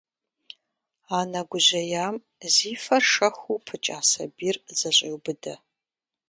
[1.19, 2.15] Анэ гужьеям
[2.53, 5.53] зи фэр шэхуу пыкӏа сабийр зэщӏеубыдэ.